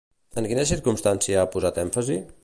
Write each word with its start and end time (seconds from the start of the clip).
En 0.41 0.45
quina 0.51 0.63
circumstància 0.69 1.43
ha 1.43 1.51
posat 1.57 1.79
èmfasi? 1.83 2.17